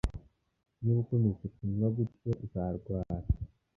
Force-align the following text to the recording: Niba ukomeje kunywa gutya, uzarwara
Niba 0.81 0.99
ukomeje 1.03 1.45
kunywa 1.55 1.87
gutya, 1.95 2.31
uzarwara 2.45 3.25